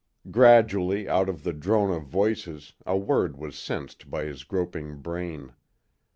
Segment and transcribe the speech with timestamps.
[0.31, 5.53] Gradually, out of the drone of voices a word was sensed by his groping brain.